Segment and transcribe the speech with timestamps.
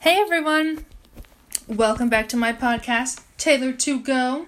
[0.00, 0.86] Hey everyone!
[1.66, 4.46] Welcome back to my podcast, Taylor to Go.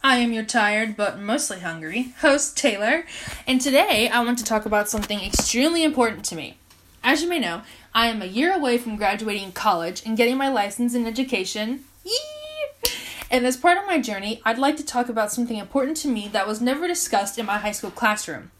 [0.00, 3.04] I am your tired but mostly hungry host, Taylor,
[3.48, 6.56] and today I want to talk about something extremely important to me.
[7.02, 7.62] As you may know,
[7.92, 11.84] I am a year away from graduating college and getting my license in education.
[12.04, 12.90] Yee!
[13.28, 16.28] And as part of my journey, I'd like to talk about something important to me
[16.28, 18.52] that was never discussed in my high school classroom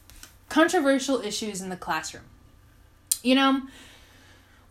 [0.49, 2.25] controversial issues in the classroom.
[3.23, 3.63] You know,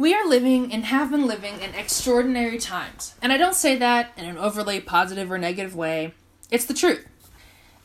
[0.02, 3.14] we are living and have been living in extraordinary times.
[3.22, 6.16] And I don't say that in an overly positive or negative way.
[6.50, 7.08] It's the truth.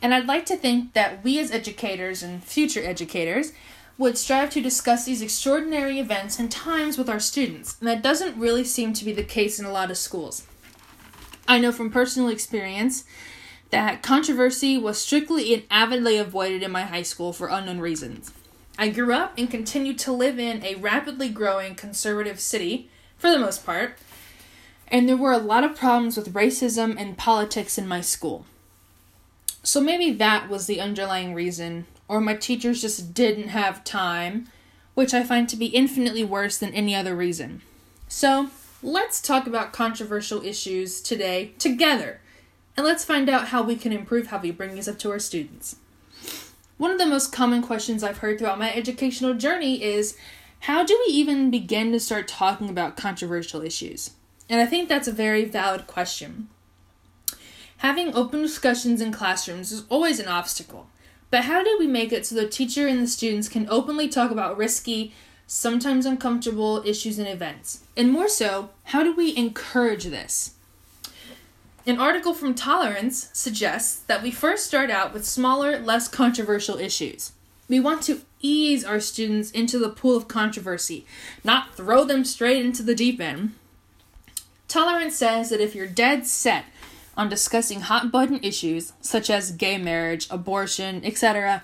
[0.01, 3.53] And I'd like to think that we as educators and future educators
[3.99, 7.77] would strive to discuss these extraordinary events and times with our students.
[7.79, 10.43] And that doesn't really seem to be the case in a lot of schools.
[11.47, 13.03] I know from personal experience
[13.69, 18.31] that controversy was strictly and avidly avoided in my high school for unknown reasons.
[18.77, 23.39] I grew up and continue to live in a rapidly growing conservative city, for the
[23.39, 23.97] most part,
[24.87, 28.45] and there were a lot of problems with racism and politics in my school.
[29.63, 34.47] So maybe that was the underlying reason, or my teachers just didn't have time,
[34.93, 37.63] which I find to be infinitely worse than any other reason.
[38.07, 38.51] So
[38.83, 42.21] let's talk about controversial issues today together,
[42.77, 45.19] and let's find out how we can improve how we bring these up to our
[45.19, 45.77] students.
[46.77, 50.15] One of the most common questions I've heard throughout my educational journey is
[50.61, 54.11] how do we even begin to start talking about controversial issues?
[54.47, 56.49] And I think that's a very valid question.
[57.77, 60.87] Having open discussions in classrooms is always an obstacle,
[61.31, 64.29] but how do we make it so the teacher and the students can openly talk
[64.29, 65.13] about risky,
[65.47, 67.85] sometimes uncomfortable issues and events?
[67.95, 70.53] And more so, how do we encourage this?
[71.87, 77.31] An article from Tolerance suggests that we first start out with smaller, less controversial issues.
[77.69, 81.05] We want to ease our students into the pool of controversy,
[81.45, 83.53] not throw them straight into the deep end.
[84.67, 86.65] Tolerance says that if you're dead set
[87.15, 91.63] on discussing hot button issues such as gay marriage, abortion, etc.,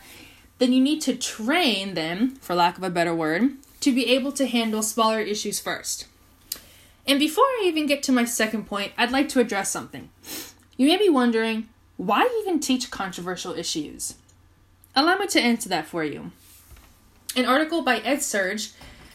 [0.57, 4.31] then you need to train them, for lack of a better word, to be able
[4.31, 6.07] to handle smaller issues first.
[7.05, 10.09] And before I even get to my second point, I'd like to address something.
[10.77, 14.15] You may be wondering, why even teach controversial issues?
[14.95, 16.31] Allow me to answer that for you.
[17.35, 18.73] An article by EdSurge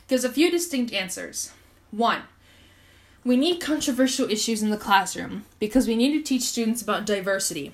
[0.09, 1.53] gives a few distinct answers.
[1.91, 2.23] One,
[3.25, 7.73] we need controversial issues in the classroom because we need to teach students about diversity.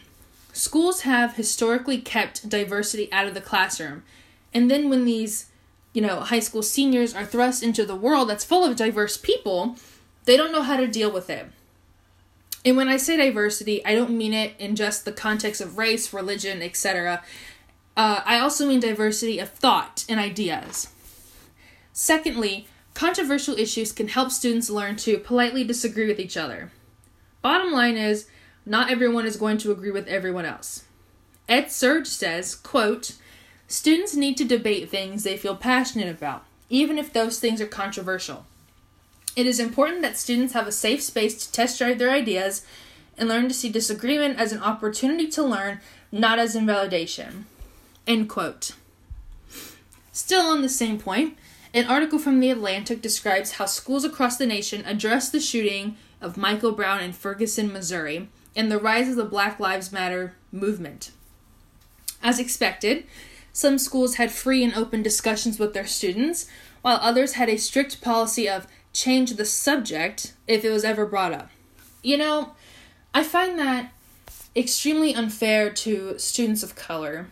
[0.52, 4.04] Schools have historically kept diversity out of the classroom,
[4.52, 5.46] and then when these,
[5.92, 9.76] you know, high school seniors are thrust into the world that's full of diverse people,
[10.24, 11.46] they don't know how to deal with it.
[12.64, 16.12] And when I say diversity, I don't mean it in just the context of race,
[16.12, 17.22] religion, etc.
[17.96, 20.88] Uh, I also mean diversity of thought and ideas.
[21.92, 26.72] Secondly, controversial issues can help students learn to politely disagree with each other.
[27.42, 28.26] Bottom line is,
[28.64, 30.84] not everyone is going to agree with everyone else.
[31.48, 33.16] EdSurge says, quote,
[33.66, 38.46] Students need to debate things they feel passionate about, even if those things are controversial.
[39.36, 42.64] It is important that students have a safe space to test drive their ideas
[43.18, 45.80] and learn to see disagreement as an opportunity to learn,
[46.12, 47.46] not as invalidation.
[48.06, 48.72] End quote.
[50.12, 51.36] Still on the same point,
[51.72, 56.36] an article from The Atlantic describes how schools across the nation addressed the shooting of
[56.36, 61.10] Michael Brown in Ferguson, Missouri, and the rise of the Black Lives Matter movement.
[62.22, 63.04] As expected,
[63.52, 66.46] some schools had free and open discussions with their students,
[66.82, 71.34] while others had a strict policy of change the subject if it was ever brought
[71.34, 71.50] up.
[72.02, 72.54] You know,
[73.12, 73.92] I find that
[74.56, 77.26] extremely unfair to students of color.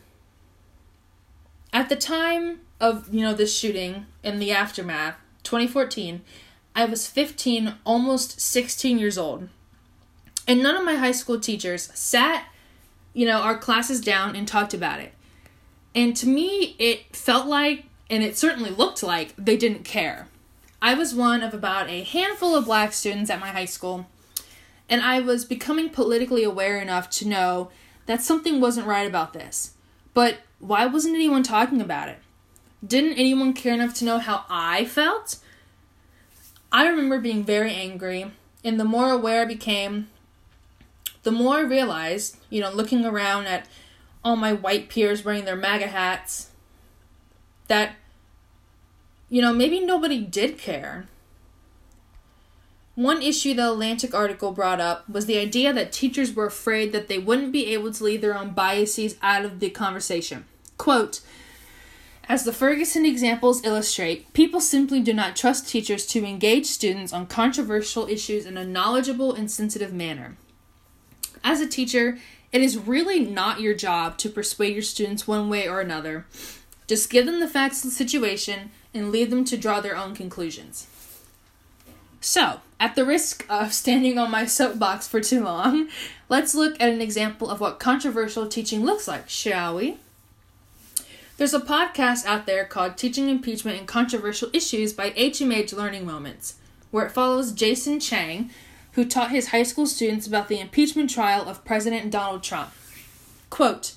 [1.73, 6.23] At the time of, you know, this shooting in the aftermath, 2014,
[6.75, 9.49] I was 15, almost 16 years old.
[10.49, 12.47] And none of my high school teachers sat,
[13.15, 15.15] you know, our classes down and talked about it.
[15.94, 20.29] And to me, it felt like, and it certainly looked like, they didn't care.
[20.84, 24.08] I was one of about a handful of black students at my high school,
[24.88, 27.70] and I was becoming politically aware enough to know
[28.06, 29.75] that something wasn't right about this.
[30.12, 32.19] But why wasn't anyone talking about it?
[32.84, 35.38] Didn't anyone care enough to know how I felt?
[36.73, 38.32] I remember being very angry,
[38.64, 40.08] and the more aware I became,
[41.23, 43.69] the more I realized, you know, looking around at
[44.25, 46.50] all my white peers wearing their MAGA hats,
[47.69, 47.94] that
[49.32, 51.06] you know, maybe nobody did care.
[52.94, 57.08] One issue the Atlantic article brought up was the idea that teachers were afraid that
[57.08, 60.44] they wouldn't be able to leave their own biases out of the conversation.
[60.76, 61.23] Quote
[62.29, 67.26] As the Ferguson examples illustrate, people simply do not trust teachers to engage students on
[67.26, 70.37] controversial issues in a knowledgeable and sensitive manner.
[71.43, 72.19] As a teacher,
[72.52, 76.26] it is really not your job to persuade your students one way or another.
[76.87, 80.15] Just give them the facts of the situation and leave them to draw their own
[80.15, 80.87] conclusions.
[82.21, 85.89] So, at the risk of standing on my soapbox for too long,
[86.29, 89.99] let's look at an example of what controversial teaching looks like, shall we?
[91.37, 96.55] There's a podcast out there called Teaching Impeachment and Controversial Issues by HMH Learning Moments,
[96.91, 98.50] where it follows Jason Chang,
[98.93, 102.71] who taught his high school students about the impeachment trial of President Donald Trump.
[103.50, 103.94] Quote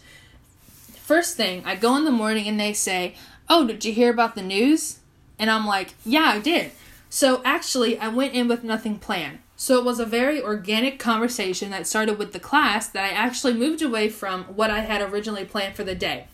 [0.96, 3.16] First thing, I go in the morning and they say,
[3.48, 5.00] Oh, did you hear about the news?
[5.38, 6.72] And I'm like, Yeah, I did.
[7.10, 9.40] So actually, I went in with nothing planned.
[9.56, 13.54] So it was a very organic conversation that started with the class that I actually
[13.54, 16.28] moved away from what I had originally planned for the day.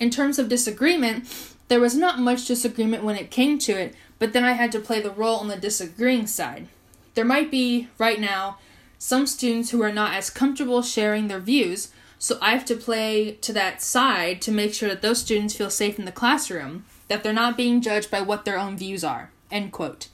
[0.00, 1.28] In terms of disagreement,
[1.68, 4.80] there was not much disagreement when it came to it, but then I had to
[4.80, 6.66] play the role on the disagreeing side.
[7.14, 8.58] There might be, right now,
[8.98, 11.92] some students who are not as comfortable sharing their views,
[12.24, 15.68] so I have to play to that side to make sure that those students feel
[15.68, 19.30] safe in the classroom, that they're not being judged by what their own views are.
[19.50, 20.08] End quote.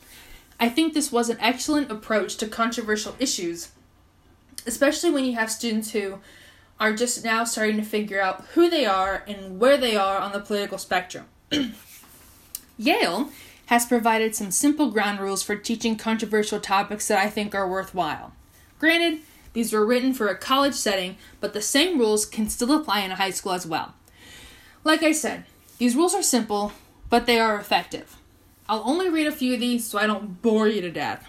[0.58, 3.68] I think this was an excellent approach to controversial issues,
[4.66, 6.18] especially when you have students who
[6.80, 10.32] are just now starting to figure out who they are and where they are on
[10.32, 11.26] the political spectrum.
[12.76, 13.30] Yale
[13.66, 18.32] has provided some simple ground rules for teaching controversial topics that I think are worthwhile.
[18.80, 19.20] Granted,
[19.52, 23.10] these were written for a college setting, but the same rules can still apply in
[23.10, 23.94] a high school as well.
[24.84, 25.44] Like I said,
[25.78, 26.72] these rules are simple,
[27.08, 28.16] but they are effective.
[28.68, 31.26] I'll only read a few of these so I don't bore you to death.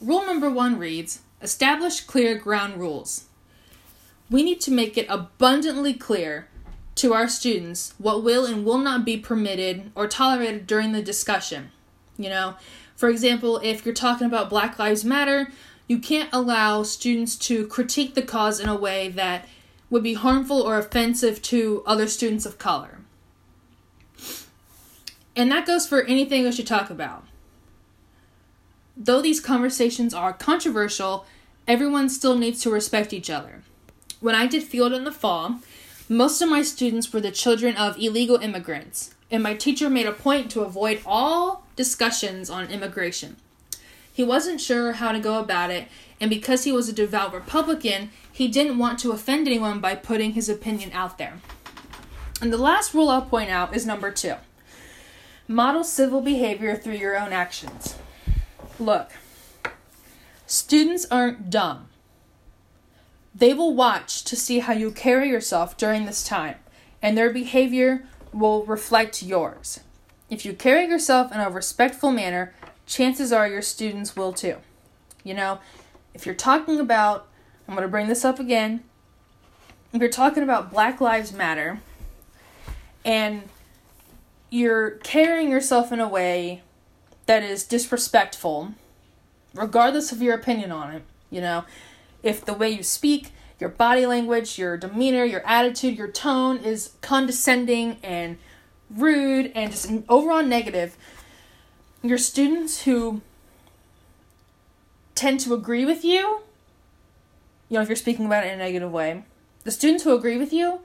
[0.00, 3.26] Rule number one reads Establish clear ground rules
[4.30, 6.48] we need to make it abundantly clear
[6.96, 11.70] to our students what will and will not be permitted or tolerated during the discussion.
[12.16, 12.54] You know,
[12.96, 15.48] for example, if you're talking about Black Lives Matter,
[15.86, 19.46] you can't allow students to critique the cause in a way that
[19.90, 22.98] would be harmful or offensive to other students of color.
[25.36, 27.24] And that goes for anything we should talk about.
[28.96, 31.26] Though these conversations are controversial,
[31.66, 33.62] everyone still needs to respect each other.
[34.20, 35.60] When I did field in the fall,
[36.08, 40.12] most of my students were the children of illegal immigrants, and my teacher made a
[40.12, 43.36] point to avoid all discussions on immigration.
[44.14, 45.88] He wasn't sure how to go about it,
[46.20, 50.34] and because he was a devout Republican, he didn't want to offend anyone by putting
[50.34, 51.40] his opinion out there.
[52.40, 54.36] And the last rule I'll point out is number two
[55.48, 57.96] model civil behavior through your own actions.
[58.78, 59.10] Look,
[60.46, 61.88] students aren't dumb.
[63.34, 66.54] They will watch to see how you carry yourself during this time,
[67.02, 69.80] and their behavior will reflect yours.
[70.30, 72.54] If you carry yourself in a respectful manner,
[72.86, 74.56] chances are your students will too.
[75.22, 75.60] You know,
[76.12, 77.26] if you're talking about,
[77.66, 78.84] I'm going to bring this up again,
[79.92, 81.80] if you're talking about Black Lives Matter
[83.04, 83.42] and
[84.50, 86.62] you're carrying yourself in a way
[87.26, 88.74] that is disrespectful,
[89.54, 91.64] regardless of your opinion on it, you know,
[92.22, 93.30] if the way you speak,
[93.60, 98.36] your body language, your demeanor, your attitude, your tone is condescending and
[98.90, 100.96] rude and just overall negative,
[102.04, 103.22] your students who
[105.14, 106.40] tend to agree with you,
[107.68, 109.24] you know, if you're speaking about it in a negative way,
[109.64, 110.80] the students who agree with you,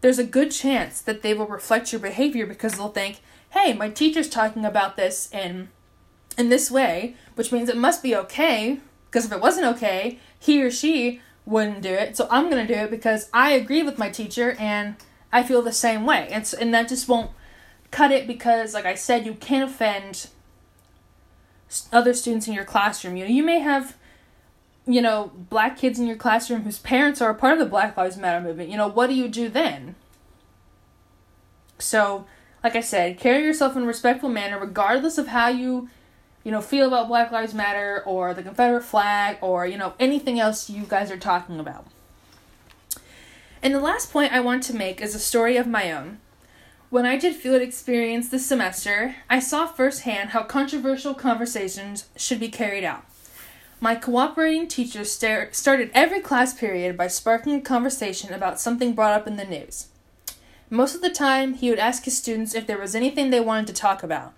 [0.00, 3.88] there's a good chance that they will reflect your behavior because they'll think, hey, my
[3.88, 5.68] teacher's talking about this in
[6.38, 10.62] in this way, which means it must be okay, because if it wasn't okay, he
[10.62, 12.16] or she wouldn't do it.
[12.16, 14.94] So I'm to do it because I agree with my teacher and
[15.32, 16.28] I feel the same way.
[16.30, 17.32] And, so, and that just won't
[17.90, 20.28] cut it because, like I said, you can't offend
[21.92, 23.16] other students in your classroom.
[23.16, 23.96] You know, you may have,
[24.86, 27.96] you know, black kids in your classroom whose parents are a part of the Black
[27.96, 28.70] Lives Matter movement.
[28.70, 29.94] You know, what do you do then?
[31.78, 32.26] So,
[32.62, 35.88] like I said, carry yourself in a respectful manner, regardless of how you
[36.44, 40.40] you know, feel about Black Lives Matter or the Confederate flag or, you know, anything
[40.40, 41.86] else you guys are talking about.
[43.62, 46.18] And the last point I want to make is a story of my own.
[46.90, 52.48] When I did field experience this semester, I saw firsthand how controversial conversations should be
[52.48, 53.04] carried out.
[53.80, 59.12] My cooperating teacher star- started every class period by sparking a conversation about something brought
[59.12, 59.86] up in the news.
[60.68, 63.68] Most of the time, he would ask his students if there was anything they wanted
[63.68, 64.34] to talk about,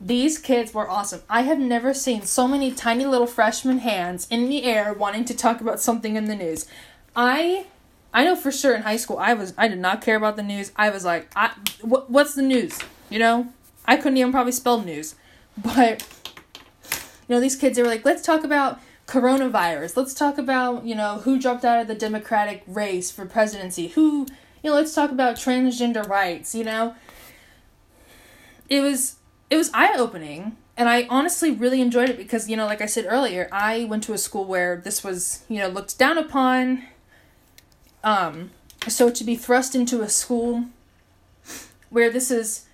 [0.00, 1.22] these kids were awesome.
[1.28, 5.36] I have never seen so many tiny little freshman hands in the air wanting to
[5.36, 6.66] talk about something in the news.
[7.16, 7.66] I
[8.14, 10.42] I know for sure in high school I was I did not care about the
[10.42, 10.70] news.
[10.76, 11.52] I was like, I
[11.82, 12.78] what what's the news?
[13.10, 13.52] You know,
[13.84, 15.16] I couldn't even probably spell news,
[15.58, 16.06] but
[16.92, 19.96] you know these kids they were like, let's talk about coronavirus.
[19.96, 23.88] Let's talk about you know who dropped out of the Democratic race for presidency.
[23.88, 24.26] Who
[24.62, 26.54] you know let's talk about transgender rights.
[26.54, 26.94] You know,
[28.68, 29.16] it was
[29.50, 32.86] it was eye opening and I honestly really enjoyed it because you know like I
[32.86, 36.84] said earlier I went to a school where this was you know looked down upon
[38.04, 38.50] um
[38.86, 40.66] so to be thrust into a school
[41.90, 42.66] where this is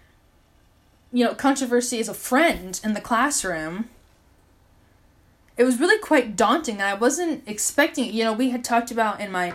[1.13, 3.89] you know controversy is a friend in the classroom
[5.57, 9.33] it was really quite daunting I wasn't expecting you know we had talked about in
[9.33, 9.55] my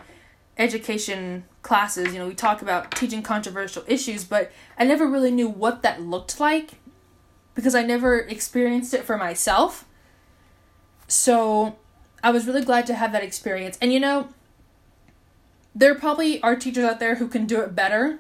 [0.58, 5.50] education classes you know we talk about teaching controversial issues but I never really knew
[5.50, 6.79] what that looked like
[7.55, 9.86] because I never experienced it for myself.
[11.08, 11.77] So
[12.22, 13.77] I was really glad to have that experience.
[13.82, 14.27] And you know,
[15.75, 18.20] there probably are teachers out there who can do it better.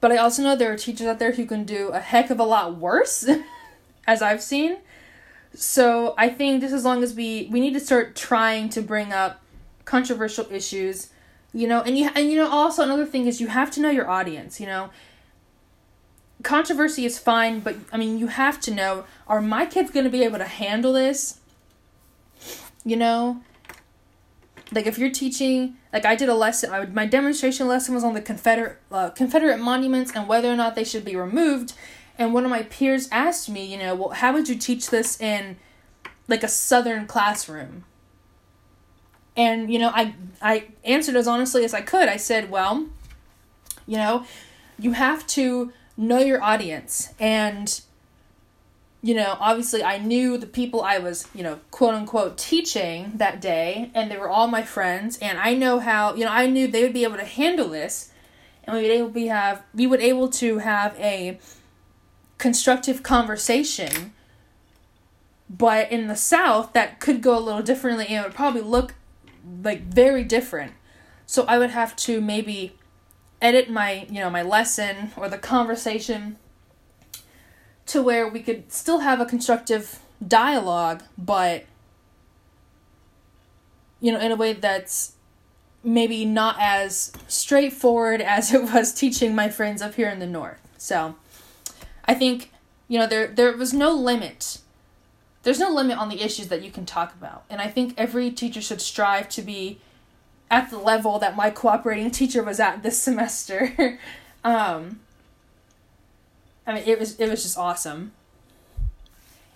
[0.00, 2.38] But I also know there are teachers out there who can do a heck of
[2.38, 3.28] a lot worse,
[4.06, 4.78] as I've seen.
[5.54, 9.12] So I think just as long as we we need to start trying to bring
[9.12, 9.42] up
[9.84, 11.10] controversial issues,
[11.52, 13.90] you know, and you and you know also another thing is you have to know
[13.90, 14.90] your audience, you know
[16.42, 20.10] controversy is fine, but I mean, you have to know are my kids going to
[20.10, 21.38] be able to handle this?
[22.84, 23.42] You know?
[24.72, 28.04] Like if you're teaching, like I did a lesson, I would, my demonstration lesson was
[28.04, 31.74] on the Confederate uh, Confederate monuments and whether or not they should be removed.
[32.18, 35.20] And one of my peers asked me, you know, well, how would you teach this
[35.20, 35.56] in
[36.28, 37.84] like a southern classroom?
[39.36, 42.08] And you know, I I answered as honestly as I could.
[42.08, 42.86] I said, well,
[43.86, 44.24] you know,
[44.78, 47.80] you have to know your audience and
[49.02, 53.40] you know obviously i knew the people i was you know quote unquote teaching that
[53.40, 56.66] day and they were all my friends and i know how you know i knew
[56.66, 58.12] they would be able to handle this
[58.64, 61.38] and we would able to have we would able to have a
[62.38, 64.12] constructive conversation
[65.52, 68.94] but in the south that could go a little differently and it would probably look
[69.62, 70.72] like very different.
[71.26, 72.76] So i would have to maybe
[73.40, 76.38] edit my, you know, my lesson or the conversation
[77.92, 81.66] to where we could still have a constructive dialogue, but
[84.00, 85.12] you know, in a way that's
[85.84, 90.60] maybe not as straightforward as it was teaching my friends up here in the north.
[90.78, 91.16] So,
[92.06, 92.50] I think
[92.88, 94.58] you know there there was no limit.
[95.42, 97.44] There's no limit on the issues that you can talk about.
[97.50, 99.80] And I think every teacher should strive to be
[100.50, 103.98] at the level that my cooperating teacher was at this semester.
[104.44, 105.00] um,
[106.66, 108.12] I mean, it was it was just awesome.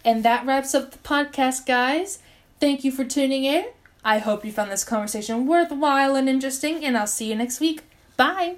[0.04, 2.20] And that wraps up the podcast, guys.
[2.60, 3.66] Thank you for tuning in.
[4.04, 7.82] I hope you found this conversation worthwhile and interesting, and I'll see you next week.
[8.16, 8.56] Bye.